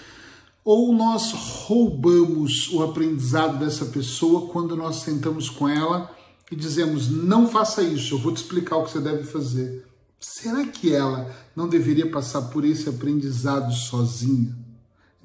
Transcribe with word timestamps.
Ou 0.65 0.95
nós 0.95 1.33
roubamos 1.33 2.73
o 2.73 2.83
aprendizado 2.83 3.59
dessa 3.59 3.84
pessoa 3.87 4.49
quando 4.49 4.75
nós 4.75 4.97
sentamos 4.97 5.51
com 5.51 5.69
ela 5.69 6.22
e 6.53 6.56
dizemos: 6.56 7.08
não 7.08 7.48
faça 7.48 7.83
isso, 7.83 8.14
eu 8.14 8.19
vou 8.19 8.33
te 8.33 8.36
explicar 8.36 8.77
o 8.77 8.84
que 8.84 8.92
você 8.92 9.00
deve 9.00 9.25
fazer. 9.25 9.86
Será 10.20 10.64
que 10.67 10.94
ela 10.94 11.34
não 11.56 11.67
deveria 11.67 12.09
passar 12.09 12.42
por 12.42 12.64
esse 12.64 12.89
aprendizado 12.89 13.72
sozinha? 13.72 14.55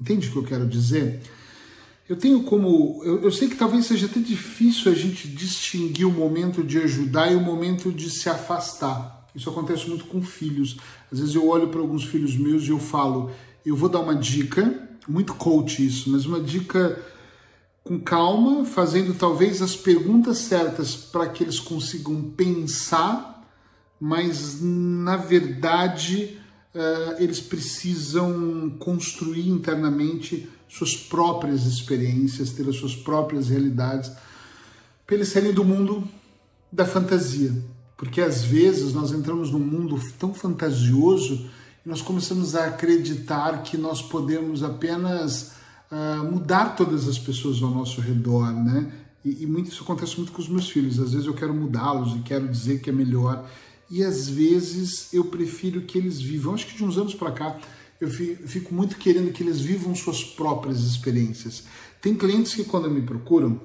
Entende 0.00 0.28
o 0.28 0.32
que 0.32 0.38
eu 0.38 0.44
quero 0.44 0.66
dizer? 0.66 1.20
Eu 2.08 2.16
tenho 2.16 2.42
como. 2.42 3.02
Eu, 3.04 3.20
eu, 3.20 3.30
sei 3.30 3.46
que 3.46 3.56
talvez 3.56 3.84
seja 3.84 4.06
até 4.06 4.18
difícil 4.18 4.90
a 4.90 4.94
gente 4.94 5.28
distinguir 5.28 6.06
o 6.06 6.10
momento 6.10 6.64
de 6.64 6.78
ajudar 6.78 7.30
e 7.30 7.36
o 7.36 7.40
momento 7.40 7.92
de 7.92 8.08
se 8.08 8.30
afastar. 8.30 9.26
Isso 9.34 9.50
acontece 9.50 9.86
muito 9.86 10.06
com 10.06 10.22
filhos. 10.22 10.78
Às 11.12 11.20
vezes 11.20 11.34
eu 11.34 11.46
olho 11.46 11.68
para 11.68 11.80
alguns 11.80 12.04
filhos 12.04 12.34
meus 12.34 12.64
e 12.64 12.70
eu 12.70 12.78
falo: 12.78 13.30
eu 13.66 13.76
vou 13.76 13.90
dar 13.90 14.00
uma 14.00 14.14
dica, 14.16 14.88
muito 15.06 15.34
coach 15.34 15.86
isso, 15.86 16.10
mas 16.10 16.24
uma 16.24 16.40
dica 16.40 16.98
com 17.88 17.98
calma, 17.98 18.66
fazendo 18.66 19.14
talvez 19.14 19.62
as 19.62 19.74
perguntas 19.74 20.36
certas 20.36 20.94
para 20.94 21.26
que 21.26 21.42
eles 21.42 21.58
consigam 21.58 22.20
pensar, 22.36 23.42
mas 23.98 24.60
na 24.60 25.16
verdade 25.16 26.38
uh, 26.74 27.22
eles 27.22 27.40
precisam 27.40 28.76
construir 28.78 29.48
internamente 29.48 30.46
suas 30.68 30.94
próprias 30.94 31.64
experiências, 31.64 32.50
ter 32.50 32.68
as 32.68 32.76
suas 32.76 32.94
próprias 32.94 33.48
realidades, 33.48 34.12
para 35.06 35.16
eles 35.16 35.28
saírem 35.28 35.54
do 35.54 35.64
mundo 35.64 36.06
da 36.70 36.84
fantasia. 36.84 37.54
Porque 37.96 38.20
às 38.20 38.44
vezes 38.44 38.92
nós 38.92 39.12
entramos 39.12 39.50
num 39.50 39.58
mundo 39.58 39.98
tão 40.18 40.34
fantasioso 40.34 41.48
e 41.86 41.88
nós 41.88 42.02
começamos 42.02 42.54
a 42.54 42.66
acreditar 42.66 43.62
que 43.62 43.78
nós 43.78 44.02
podemos 44.02 44.62
apenas 44.62 45.57
uh, 45.90 46.24
mudar 46.24 46.76
todas 46.76 47.08
as 47.08 47.18
pessoas 47.18 47.62
ao 47.62 47.70
nosso 47.70 48.00
redor, 48.00 48.52
né? 48.52 48.92
E, 49.24 49.42
e 49.42 49.46
muito, 49.46 49.70
isso 49.70 49.82
acontece 49.82 50.16
muito 50.16 50.32
com 50.32 50.40
os 50.40 50.48
meus 50.48 50.68
filhos. 50.68 50.98
Às 50.98 51.12
vezes 51.12 51.26
eu 51.26 51.34
quero 51.34 51.52
mudá-los 51.52 52.16
e 52.16 52.20
quero 52.20 52.48
dizer 52.48 52.80
que 52.80 52.90
é 52.90 52.92
melhor. 52.92 53.48
E 53.90 54.02
às 54.04 54.28
vezes 54.28 55.12
eu 55.12 55.24
prefiro 55.24 55.82
que 55.82 55.98
eles 55.98 56.20
vivam. 56.20 56.54
Acho 56.54 56.66
que 56.66 56.76
de 56.76 56.84
uns 56.84 56.98
anos 56.98 57.14
para 57.14 57.32
cá 57.32 57.58
eu 58.00 58.08
fico 58.08 58.72
muito 58.72 58.96
querendo 58.96 59.32
que 59.32 59.42
eles 59.42 59.60
vivam 59.60 59.94
suas 59.94 60.22
próprias 60.22 60.80
experiências. 60.84 61.64
Tem 62.00 62.14
clientes 62.14 62.54
que 62.54 62.64
quando 62.64 62.88
me 62.88 63.02
procuram, 63.02 63.60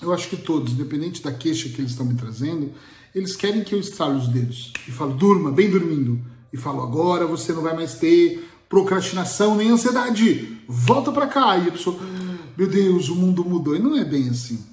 eu 0.00 0.12
acho 0.14 0.30
que 0.30 0.36
todos, 0.36 0.72
independente 0.72 1.22
da 1.22 1.30
queixa 1.30 1.68
que 1.68 1.80
eles 1.80 1.90
estão 1.90 2.06
me 2.06 2.14
trazendo, 2.14 2.72
eles 3.14 3.36
querem 3.36 3.62
que 3.62 3.74
eu 3.74 3.80
estrale 3.80 4.16
os 4.16 4.28
dedos 4.28 4.72
e 4.88 4.90
falo, 4.90 5.12
durma, 5.14 5.52
bem 5.52 5.70
dormindo. 5.70 6.18
E 6.52 6.56
falo, 6.56 6.82
agora 6.82 7.26
você 7.26 7.52
não 7.52 7.62
vai 7.62 7.76
mais 7.76 7.94
ter 7.94 8.49
procrastinação 8.70 9.56
nem 9.56 9.68
ansiedade. 9.68 10.56
Volta 10.66 11.10
para 11.10 11.26
cá. 11.26 11.58
E 11.58 11.68
a 11.68 11.72
pessoa, 11.72 12.00
meu 12.56 12.68
Deus, 12.68 13.08
o 13.08 13.16
mundo 13.16 13.44
mudou. 13.44 13.74
E 13.74 13.80
não 13.80 13.98
é 13.98 14.04
bem 14.04 14.30
assim. 14.30 14.64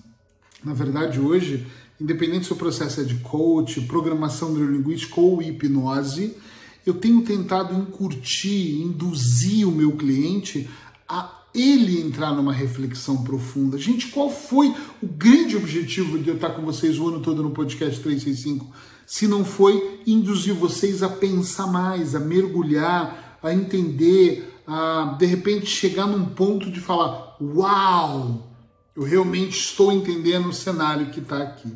Na 0.64 0.74
verdade, 0.74 1.20
hoje, 1.20 1.66
independente 2.00 2.46
se 2.46 2.54
o 2.54 2.56
processo 2.56 3.02
é 3.02 3.04
de 3.04 3.16
coach, 3.16 3.82
programação 3.82 4.54
neurolinguística 4.54 5.20
ou 5.20 5.42
hipnose, 5.42 6.38
eu 6.86 6.94
tenho 6.94 7.24
tentado 7.24 7.74
incutir, 7.74 8.82
induzir 8.82 9.68
o 9.68 9.72
meu 9.72 9.92
cliente 9.94 10.70
a 11.10 11.34
ele 11.54 12.00
entrar 12.00 12.34
numa 12.34 12.54
reflexão 12.54 13.24
profunda. 13.24 13.80
Gente, 13.80 14.08
qual 14.08 14.30
foi 14.30 14.76
o 15.02 15.08
grande 15.08 15.58
objetivo 15.58 16.20
de 16.20 16.30
eu 16.30 16.36
estar 16.36 16.52
com 16.52 16.62
vocês 16.62 17.00
o 17.00 17.08
ano 17.08 17.20
todo 17.20 17.42
no 17.42 17.50
podcast 17.50 18.00
365? 18.00 18.72
Se 19.08 19.28
não 19.28 19.44
foi 19.44 20.02
induzir 20.06 20.54
vocês 20.54 21.02
a 21.02 21.10
pensar 21.10 21.66
mais, 21.66 22.14
a 22.14 22.20
mergulhar, 22.20 23.27
a 23.42 23.54
entender, 23.54 24.62
a 24.66 25.16
de 25.18 25.26
repente 25.26 25.66
chegar 25.66 26.08
num 26.08 26.26
ponto 26.26 26.72
de 26.72 26.80
falar: 26.80 27.38
Uau, 27.42 28.48
eu 28.96 29.04
realmente 29.04 29.58
estou 29.58 29.92
entendendo 29.92 30.50
o 30.50 30.54
cenário 30.54 31.12
que 31.12 31.20
está 31.20 31.42
aqui. 31.42 31.72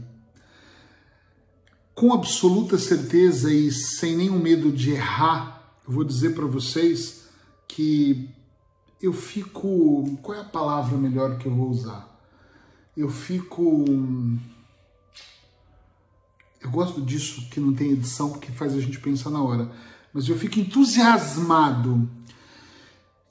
Com 1.93 2.13
absoluta 2.13 2.77
certeza 2.77 3.53
e 3.53 3.71
sem 3.71 4.15
nenhum 4.15 4.39
medo 4.39 4.71
de 4.71 4.91
errar, 4.91 5.75
eu 5.87 5.93
vou 5.93 6.03
dizer 6.03 6.33
para 6.33 6.45
vocês 6.45 7.29
que 7.67 8.29
eu 9.01 9.13
fico. 9.13 10.17
Qual 10.21 10.37
é 10.37 10.41
a 10.41 10.45
palavra 10.45 10.97
melhor 10.97 11.37
que 11.37 11.45
eu 11.45 11.53
vou 11.53 11.69
usar? 11.69 12.09
Eu 12.95 13.09
fico. 13.09 13.85
Eu 16.59 16.69
gosto 16.69 17.01
disso 17.01 17.49
que 17.49 17.59
não 17.59 17.73
tem 17.73 17.91
edição, 17.91 18.31
porque 18.31 18.51
faz 18.51 18.73
a 18.73 18.79
gente 18.79 18.99
pensar 18.99 19.29
na 19.31 19.41
hora 19.41 19.71
mas 20.13 20.27
eu 20.27 20.37
fico 20.37 20.59
entusiasmado 20.59 22.09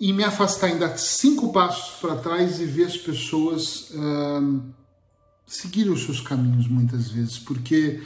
em 0.00 0.14
me 0.14 0.24
afastar 0.24 0.68
ainda 0.68 0.96
cinco 0.96 1.52
passos 1.52 2.00
para 2.00 2.16
trás 2.16 2.58
e 2.58 2.64
ver 2.64 2.84
as 2.84 2.96
pessoas 2.96 3.90
uh, 3.90 4.62
seguirem 5.46 5.92
os 5.92 6.04
seus 6.04 6.20
caminhos 6.20 6.66
muitas 6.66 7.10
vezes, 7.10 7.38
porque 7.38 8.00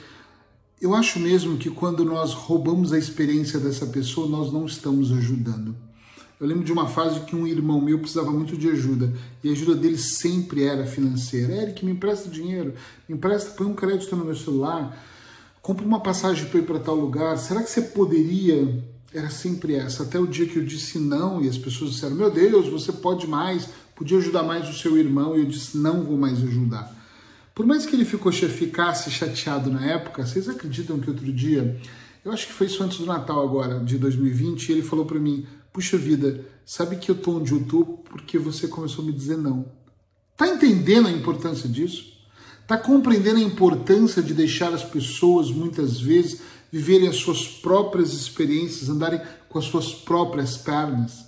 eu 0.80 0.94
acho 0.94 1.20
mesmo 1.20 1.56
que 1.56 1.70
quando 1.70 2.04
nós 2.04 2.32
roubamos 2.32 2.92
a 2.92 2.98
experiência 2.98 3.60
dessa 3.60 3.86
pessoa, 3.86 4.28
nós 4.28 4.52
não 4.52 4.66
estamos 4.66 5.12
ajudando. 5.12 5.74
Eu 6.40 6.48
lembro 6.48 6.64
de 6.64 6.72
uma 6.72 6.88
fase 6.88 7.20
que 7.20 7.36
um 7.36 7.46
irmão 7.46 7.80
meu 7.80 8.00
precisava 8.00 8.32
muito 8.32 8.56
de 8.56 8.68
ajuda 8.68 9.12
e 9.42 9.48
a 9.48 9.52
ajuda 9.52 9.76
dele 9.76 9.96
sempre 9.96 10.64
era 10.64 10.84
financeira. 10.84 11.54
Eric, 11.54 11.84
me 11.84 11.92
empresta 11.92 12.28
dinheiro, 12.28 12.74
me 13.08 13.14
empresta, 13.14 13.52
põe 13.52 13.68
um 13.68 13.74
crédito 13.74 14.16
no 14.16 14.24
meu 14.24 14.36
celular 14.36 15.00
compre 15.64 15.86
uma 15.86 15.98
passagem 15.98 16.44
para 16.44 16.60
ir 16.60 16.66
para 16.66 16.78
tal 16.78 16.94
lugar, 16.94 17.38
será 17.38 17.62
que 17.62 17.70
você 17.70 17.80
poderia? 17.80 18.84
Era 19.14 19.30
sempre 19.30 19.74
essa, 19.74 20.02
até 20.02 20.18
o 20.18 20.26
dia 20.26 20.46
que 20.46 20.58
eu 20.58 20.62
disse 20.62 20.98
não 20.98 21.42
e 21.42 21.48
as 21.48 21.56
pessoas 21.56 21.92
disseram, 21.92 22.14
meu 22.14 22.30
Deus, 22.30 22.68
você 22.68 22.92
pode 22.92 23.26
mais, 23.26 23.70
podia 23.96 24.18
ajudar 24.18 24.42
mais 24.42 24.68
o 24.68 24.74
seu 24.74 24.98
irmão, 24.98 25.34
e 25.34 25.40
eu 25.40 25.46
disse, 25.46 25.78
não 25.78 26.02
vou 26.02 26.18
mais 26.18 26.42
ajudar. 26.42 26.94
Por 27.54 27.64
mais 27.64 27.86
que 27.86 27.96
ele 27.96 28.04
ficou 28.04 28.30
ficasse 28.30 29.10
chateado 29.10 29.70
na 29.70 29.86
época, 29.86 30.26
vocês 30.26 30.50
acreditam 30.50 30.98
que 30.98 31.08
outro 31.08 31.32
dia, 31.32 31.80
eu 32.22 32.30
acho 32.30 32.46
que 32.46 32.52
foi 32.52 32.66
isso 32.66 32.82
antes 32.82 32.98
do 32.98 33.06
Natal 33.06 33.42
agora, 33.42 33.80
de 33.80 33.96
2020, 33.96 34.68
e 34.68 34.72
ele 34.72 34.82
falou 34.82 35.06
para 35.06 35.18
mim, 35.18 35.46
puxa 35.72 35.96
vida, 35.96 36.44
sabe 36.66 36.96
que 36.96 37.10
eu 37.10 37.14
tô 37.14 37.38
onde 37.38 37.52
eu 37.52 37.64
tô 37.64 37.84
porque 37.84 38.36
você 38.36 38.68
começou 38.68 39.02
a 39.02 39.06
me 39.06 39.14
dizer 39.14 39.38
não. 39.38 39.64
Tá 40.36 40.46
entendendo 40.46 41.08
a 41.08 41.12
importância 41.12 41.66
disso? 41.66 42.13
Está 42.64 42.76
compreendendo 42.76 43.38
a 43.38 43.42
importância 43.42 44.20
de 44.20 44.34
deixar 44.34 44.74
as 44.74 44.82
pessoas, 44.82 45.50
muitas 45.50 46.00
vezes, 46.00 46.40
viverem 46.72 47.06
as 47.06 47.16
suas 47.16 47.46
próprias 47.46 48.12
experiências, 48.12 48.88
andarem 48.88 49.20
com 49.48 49.58
as 49.58 49.66
suas 49.66 49.94
próprias 49.94 50.56
pernas? 50.56 51.24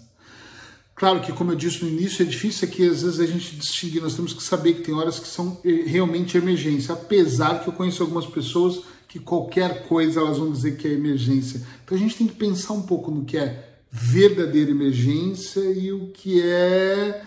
Claro 0.95 1.21
que, 1.21 1.31
como 1.31 1.53
eu 1.53 1.57
disse 1.57 1.85
no 1.85 1.91
início, 1.91 2.23
é 2.23 2.27
difícil 2.27 2.67
aqui 2.67 2.89
às 2.89 3.03
vezes 3.03 3.21
a 3.21 3.27
gente 3.27 3.55
distinguir, 3.55 4.03
nós 4.03 4.17
temos 4.17 4.33
que 4.33 4.43
saber 4.43 4.73
que 4.73 4.81
tem 4.81 4.95
horas 4.95 5.19
que 5.19 5.29
são 5.29 5.61
eh, 5.63 5.85
realmente 5.87 6.39
emergência, 6.39 6.95
apesar 6.95 7.63
que 7.63 7.69
eu 7.69 7.73
conheço 7.73 8.03
algumas 8.03 8.25
pessoas 8.25 8.77
que 8.77 8.97
que 9.17 9.21
qualquer 9.21 9.87
coisa 9.87 10.21
elas 10.21 10.39
vão 10.39 10.53
dizer 10.53 10.77
que 10.77 10.87
é 10.87 10.93
emergência. 10.93 11.63
Então 11.85 11.97
a 11.97 12.01
gente 12.01 12.17
tem 12.17 12.27
que 12.27 12.35
pensar 12.35 12.75
um 12.75 12.83
pouco 12.83 13.11
no 13.11 13.25
que 13.25 13.39
é 13.39 13.77
verdadeira 13.91 14.71
emergência 14.71 15.61
e 15.61 15.91
o 15.91 16.09
que 16.09 16.43
é, 16.43 17.23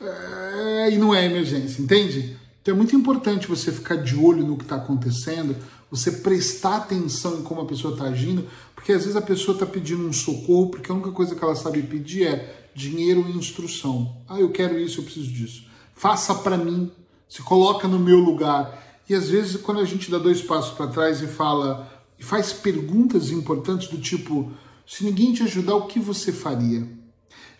é 0.00 0.90
e 0.92 0.98
não 0.98 1.14
é 1.14 1.24
emergência, 1.24 1.80
entende? 1.80 2.36
Então 2.62 2.74
é 2.74 2.76
muito 2.76 2.94
importante 2.94 3.46
você 3.46 3.72
ficar 3.72 3.96
de 3.96 4.16
olho 4.16 4.46
no 4.46 4.56
que 4.56 4.64
está 4.64 4.76
acontecendo, 4.76 5.56
você 5.90 6.12
prestar 6.12 6.76
atenção 6.76 7.38
em 7.38 7.42
como 7.42 7.62
a 7.62 7.66
pessoa 7.66 7.94
está 7.94 8.04
agindo, 8.04 8.46
porque 8.74 8.92
às 8.92 9.02
vezes 9.02 9.16
a 9.16 9.22
pessoa 9.22 9.54
está 9.54 9.66
pedindo 9.66 10.06
um 10.06 10.12
socorro 10.12 10.70
porque 10.70 10.90
a 10.90 10.94
única 10.94 11.10
coisa 11.10 11.34
que 11.34 11.42
ela 11.42 11.54
sabe 11.54 11.82
pedir 11.82 12.26
é 12.26 12.70
dinheiro 12.74 13.24
e 13.28 13.36
instrução. 13.36 14.16
Ah, 14.28 14.38
eu 14.38 14.50
quero 14.50 14.78
isso, 14.78 15.00
eu 15.00 15.04
preciso 15.04 15.30
disso. 15.32 15.64
Faça 15.94 16.34
para 16.34 16.56
mim, 16.56 16.90
se 17.28 17.42
coloca 17.42 17.88
no 17.88 17.98
meu 17.98 18.18
lugar. 18.18 19.00
E 19.08 19.14
às 19.14 19.28
vezes 19.28 19.60
quando 19.60 19.80
a 19.80 19.84
gente 19.84 20.10
dá 20.10 20.18
dois 20.18 20.42
passos 20.42 20.74
para 20.74 20.86
trás 20.86 21.20
e 21.22 21.26
fala 21.26 21.90
e 22.18 22.22
faz 22.22 22.52
perguntas 22.52 23.30
importantes 23.30 23.88
do 23.88 23.98
tipo 23.98 24.52
se 24.90 25.04
ninguém 25.04 25.32
te 25.32 25.44
ajudar, 25.44 25.76
o 25.76 25.86
que 25.86 26.00
você 26.00 26.32
faria? 26.32 26.84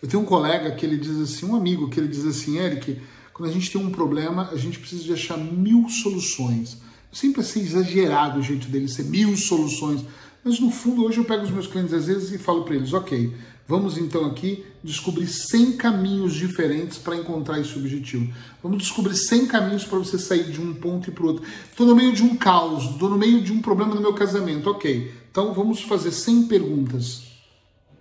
Eu 0.03 0.09
tenho 0.09 0.21
um 0.21 0.27
colega 0.27 0.73
que 0.73 0.85
ele 0.85 0.97
diz 0.97 1.17
assim, 1.17 1.47
um 1.47 1.55
amigo 1.55 1.89
que 1.89 2.01
ele 2.01 2.09
diz 2.09 2.27
assim, 2.27 2.59
Eric, 2.59 3.01
quando 3.33 3.51
a 3.51 3.53
gente 3.53 3.71
tem 3.71 3.81
um 3.81 3.91
problema, 3.91 4.51
a 4.53 4.57
gente 4.57 4.79
precisa 4.79 5.03
de 5.05 5.13
achar 5.13 5.39
mil 5.39 5.89
soluções. 5.89 6.75
Eu 7.11 7.17
sempre 7.17 7.41
achei 7.41 7.63
exagerado 7.63 8.39
o 8.39 8.43
jeito 8.43 8.69
dele 8.69 8.89
ser 8.89 9.05
mil 9.05 9.37
soluções, 9.37 10.05
mas 10.45 10.61
no 10.61 10.71
fundo 10.71 11.05
hoje 11.05 11.19
eu 11.19 11.25
pego 11.25 11.45
os 11.45 11.51
meus 11.51 11.67
clientes 11.67 11.93
às 11.93 12.07
vezes 12.07 12.33
e 12.33 12.39
falo 12.39 12.65
para 12.65 12.77
eles, 12.77 12.93
ok, 12.93 13.35
vamos 13.67 13.99
então 13.99 14.25
aqui 14.25 14.65
descobrir 14.83 15.27
100 15.27 15.73
caminhos 15.77 16.35
diferentes 16.35 16.99
para 16.99 17.17
encontrar 17.17 17.61
esse 17.61 17.77
objetivo. 17.79 18.33
Vamos 18.63 18.79
descobrir 18.79 19.17
100 19.17 19.47
caminhos 19.47 19.85
para 19.85 19.99
você 19.99 20.19
sair 20.19 20.51
de 20.51 20.61
um 20.61 20.73
ponto 20.75 21.11
e 21.11 21.13
para 21.13 21.25
o 21.25 21.27
outro. 21.29 21.45
Estou 21.71 21.87
no 21.87 21.95
meio 21.95 22.13
de 22.13 22.23
um 22.23 22.37
caos, 22.37 22.85
estou 22.85 23.11
no 23.11 23.19
meio 23.19 23.43
de 23.43 23.53
um 23.53 23.61
problema 23.61 23.95
no 23.95 24.01
meu 24.01 24.15
casamento, 24.15 24.71
ok. 24.71 25.13
Então 25.31 25.53
vamos 25.53 25.83
fazer 25.83 26.11
100 26.11 26.45
perguntas. 26.45 27.23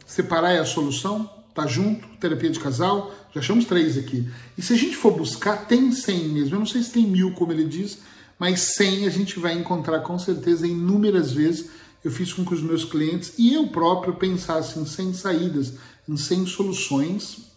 Separar 0.05 0.53
é 0.53 0.59
a 0.59 0.65
solução? 0.65 1.38
Tá 1.59 1.67
junto? 1.67 2.07
Terapia 2.21 2.50
de 2.50 2.57
casal? 2.57 3.13
Já 3.35 3.41
achamos 3.41 3.65
três 3.65 3.97
aqui. 3.97 4.29
E 4.57 4.61
se 4.61 4.71
a 4.71 4.77
gente 4.77 4.95
for 4.95 5.11
buscar, 5.11 5.67
tem 5.67 5.91
100 5.91 6.29
mesmo. 6.29 6.56
Eu 6.56 6.59
não 6.59 6.65
sei 6.65 6.81
se 6.81 6.94
tem 6.94 7.06
mil, 7.06 7.33
como 7.33 7.51
ele 7.51 7.65
diz, 7.65 7.97
mas 8.39 8.61
100 8.77 9.06
a 9.06 9.09
gente 9.09 9.38
vai 9.38 9.59
encontrar 9.59 10.00
com 10.00 10.17
certeza 10.17 10.65
inúmeras 10.65 11.33
vezes. 11.33 11.69
Eu 12.01 12.11
fiz 12.11 12.31
com 12.31 12.45
que 12.45 12.53
os 12.53 12.61
meus 12.61 12.85
clientes 12.85 13.33
e 13.38 13.53
eu 13.53 13.67
próprio 13.67 14.13
pensassem 14.13 14.83
em 14.83 14.85
100 14.85 15.13
saídas, 15.15 15.73
em 16.07 16.15
100 16.15 16.45
soluções, 16.45 17.51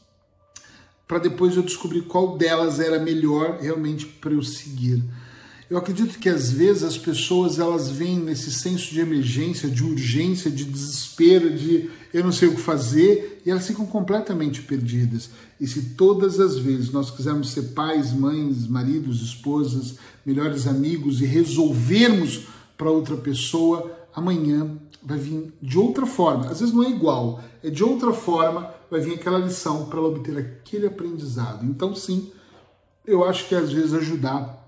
para 1.06 1.19
depois 1.19 1.56
eu 1.56 1.62
descobrir 1.62 2.02
qual 2.02 2.37
delas 2.37 2.81
era 2.81 2.99
melhor 2.99 3.60
realmente 3.60 4.04
para 4.04 4.32
eu 4.32 4.43
seguir. 4.43 5.00
Eu 5.72 5.78
acredito 5.78 6.19
que 6.19 6.28
às 6.28 6.52
vezes 6.52 6.82
as 6.82 6.98
pessoas 6.98 7.58
elas 7.58 7.88
vêm 7.88 8.19
nesse 8.19 8.52
senso 8.52 8.92
de 8.92 9.00
emergência, 9.00 9.70
de 9.70 9.82
urgência, 9.82 10.50
de 10.50 10.66
desespero, 10.66 11.48
de 11.48 11.88
eu 12.12 12.22
não 12.22 12.30
sei 12.30 12.48
o 12.48 12.54
que 12.54 12.60
fazer, 12.60 13.40
e 13.46 13.50
elas 13.50 13.66
ficam 13.66 13.86
completamente 13.86 14.60
perdidas. 14.60 15.30
E 15.58 15.66
se 15.66 15.94
todas 15.94 16.38
as 16.38 16.58
vezes 16.58 16.92
nós 16.92 17.10
quisermos 17.10 17.52
ser 17.52 17.70
pais, 17.70 18.12
mães, 18.12 18.69
maridos, 18.69 19.22
esposas, 19.22 19.94
melhores 20.26 20.66
amigos 20.66 21.22
e 21.22 21.24
resolvermos 21.24 22.48
para 22.76 22.90
outra 22.90 23.16
pessoa, 23.16 23.90
amanhã 24.14 24.76
vai 25.02 25.16
vir 25.16 25.54
de 25.62 25.78
outra 25.78 26.04
forma. 26.04 26.50
Às 26.50 26.60
vezes 26.60 26.75
não 26.75 26.84
é 26.84 26.90
igual, 26.90 27.42
é 27.64 27.70
de 27.70 27.82
outra 27.82 28.12
forma, 28.12 28.70
vai 28.90 29.00
vir 29.00 29.14
aquela 29.14 29.38
lição 29.38 29.86
para 29.86 29.98
ela 29.98 30.08
obter 30.08 30.36
aquele 30.36 30.86
aprendizado. 30.86 31.64
Então, 31.64 31.94
sim, 31.94 32.30
eu 33.06 33.25
acho 33.25 33.48
que 33.48 33.54
às 33.54 33.72
vezes 33.72 33.94
ajudar 33.94 34.62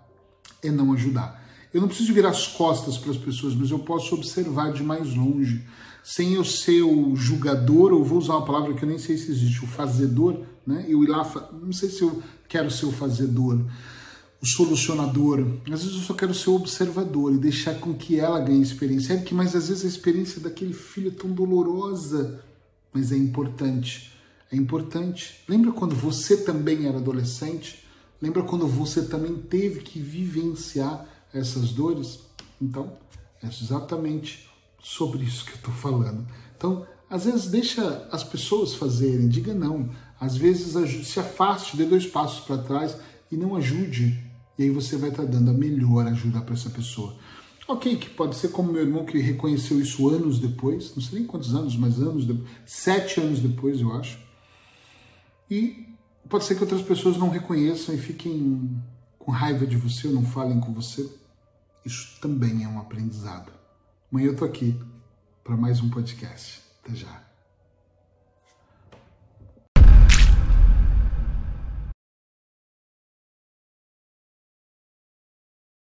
é 0.64 0.70
não 0.70 0.92
ajudar. 0.92 1.42
Eu 1.72 1.80
não 1.80 1.88
preciso 1.88 2.12
virar 2.14 2.30
as 2.30 2.46
costas 2.46 2.96
para 2.96 3.10
as 3.10 3.16
pessoas, 3.16 3.54
mas 3.54 3.70
eu 3.70 3.80
posso 3.80 4.14
observar 4.14 4.72
de 4.72 4.82
mais 4.82 5.12
longe, 5.14 5.64
sem 6.04 6.34
eu 6.34 6.44
ser 6.44 6.82
o 6.82 7.16
julgador, 7.16 7.92
ou 7.92 8.04
vou 8.04 8.18
usar 8.18 8.34
uma 8.34 8.44
palavra 8.44 8.74
que 8.74 8.84
eu 8.84 8.88
nem 8.88 8.98
sei 8.98 9.16
se 9.16 9.30
existe, 9.30 9.64
o 9.64 9.66
fazedor, 9.66 10.42
né? 10.66 10.84
Eu 10.88 11.02
ir 11.02 11.08
lá, 11.08 11.24
não 11.60 11.72
sei 11.72 11.88
se 11.88 12.02
eu 12.02 12.22
quero 12.48 12.70
ser 12.70 12.86
o 12.86 12.92
fazedor, 12.92 13.58
o 14.40 14.46
solucionador. 14.46 15.40
Às 15.72 15.82
vezes 15.82 15.96
eu 15.96 16.02
só 16.02 16.14
quero 16.14 16.32
ser 16.32 16.50
o 16.50 16.54
observador 16.54 17.32
e 17.32 17.38
deixar 17.38 17.74
com 17.80 17.92
que 17.92 18.20
ela 18.20 18.38
ganhe 18.38 18.62
experiência. 18.62 19.14
É 19.14 19.16
que, 19.16 19.34
às 19.34 19.52
vezes 19.52 19.84
a 19.84 19.88
experiência 19.88 20.40
daquele 20.40 20.74
filho 20.74 21.08
é 21.08 21.14
tão 21.14 21.30
dolorosa, 21.30 22.40
mas 22.92 23.10
é 23.10 23.16
importante. 23.16 24.12
É 24.52 24.56
importante. 24.56 25.40
Lembra 25.48 25.72
quando 25.72 25.96
você 25.96 26.36
também 26.36 26.86
era 26.86 26.98
adolescente? 26.98 27.83
Lembra 28.24 28.42
quando 28.42 28.66
você 28.66 29.02
também 29.02 29.36
teve 29.36 29.80
que 29.80 30.00
vivenciar 30.00 31.06
essas 31.30 31.72
dores? 31.72 32.20
Então, 32.58 32.90
é 33.42 33.46
exatamente 33.46 34.48
sobre 34.82 35.22
isso 35.22 35.44
que 35.44 35.50
eu 35.50 35.56
estou 35.56 35.74
falando. 35.74 36.26
Então, 36.56 36.86
às 37.10 37.26
vezes 37.26 37.50
deixa 37.50 38.08
as 38.10 38.24
pessoas 38.24 38.72
fazerem, 38.76 39.28
diga 39.28 39.52
não. 39.52 39.90
Às 40.18 40.38
vezes 40.38 40.74
se 41.06 41.20
afaste, 41.20 41.76
dê 41.76 41.84
dois 41.84 42.06
passos 42.06 42.40
para 42.40 42.56
trás 42.56 42.96
e 43.30 43.36
não 43.36 43.56
ajude. 43.56 44.18
E 44.58 44.62
aí 44.62 44.70
você 44.70 44.96
vai 44.96 45.10
estar 45.10 45.24
tá 45.24 45.28
dando 45.28 45.50
a 45.50 45.52
melhor 45.52 46.06
ajuda 46.06 46.40
para 46.40 46.54
essa 46.54 46.70
pessoa. 46.70 47.14
Ok, 47.68 47.94
que 47.96 48.08
pode 48.08 48.36
ser 48.36 48.48
como 48.48 48.72
meu 48.72 48.80
irmão 48.80 49.04
que 49.04 49.18
reconheceu 49.18 49.78
isso 49.78 50.08
anos 50.08 50.38
depois, 50.38 50.94
não 50.96 51.02
sei 51.02 51.18
nem 51.18 51.28
quantos 51.28 51.54
anos, 51.54 51.76
mas 51.76 51.98
anos 51.98 52.24
depois, 52.24 52.48
sete 52.64 53.20
anos 53.20 53.40
depois, 53.40 53.82
eu 53.82 53.92
acho. 53.92 54.18
E 55.50 55.92
Pode 56.28 56.44
ser 56.44 56.54
que 56.54 56.62
outras 56.62 56.82
pessoas 56.82 57.16
não 57.16 57.28
reconheçam 57.28 57.94
e 57.94 57.98
fiquem 57.98 58.82
com 59.18 59.30
raiva 59.30 59.66
de 59.66 59.76
você 59.76 60.08
ou 60.08 60.14
não 60.14 60.24
falem 60.24 60.60
com 60.60 60.72
você. 60.72 61.08
Isso 61.84 62.18
também 62.20 62.64
é 62.64 62.68
um 62.68 62.78
aprendizado. 62.78 63.52
Amanhã 64.10 64.28
eu 64.28 64.36
tô 64.36 64.44
aqui 64.44 64.78
para 65.42 65.56
mais 65.56 65.80
um 65.80 65.90
podcast. 65.90 66.62
Até 66.82 66.94
já. 66.94 67.33